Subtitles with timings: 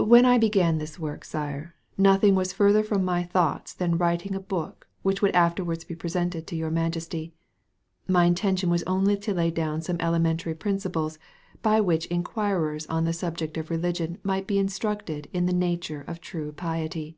[0.00, 4.40] When I began this work, Sire, nothing was further from my thoughts than writing a
[4.40, 7.32] book which would afterwards be presented to your Majesty.
[8.08, 11.20] My intention was only to lay down some elementary principles,
[11.62, 16.20] by which inquirers on the subject of religion might be instructed in the nature of
[16.20, 17.16] true piety.